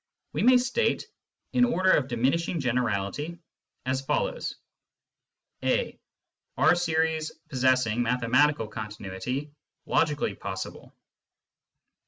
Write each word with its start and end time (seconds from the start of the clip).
We 0.33 0.41
may 0.41 0.57
state 0.57 1.01
these, 1.01 1.07
in 1.59 1.63
order 1.63 1.91
of 1.91 2.07
diminishing 2.07 2.59
generality, 2.59 3.37
as 3.85 4.01
follows:— 4.01 4.55
(a) 5.63 5.95
Are 6.57 6.73
series 6.73 7.29
possessing 7.49 8.01
mathematical 8.01 8.67
continuity 8.67 9.51
logically 9.85 10.33
possible 10.33 10.91